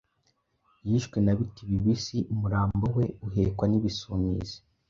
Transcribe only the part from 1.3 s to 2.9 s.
Bitibibisi, umurambo